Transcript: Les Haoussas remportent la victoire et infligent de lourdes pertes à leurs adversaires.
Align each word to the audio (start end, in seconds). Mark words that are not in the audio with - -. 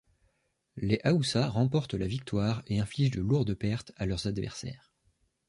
Les 0.77 0.99
Haoussas 1.03 1.47
remportent 1.47 1.93
la 1.93 2.07
victoire 2.07 2.63
et 2.65 2.79
infligent 2.79 3.11
de 3.11 3.21
lourdes 3.21 3.53
pertes 3.53 3.91
à 3.97 4.07
leurs 4.07 4.25
adversaires. 4.25 4.91